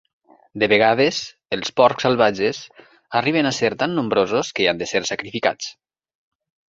[0.61, 1.17] De vegades,
[1.57, 2.61] els porcs salvatges
[3.21, 5.71] arriben a ser tan nombrosos que han de ser sacrificats.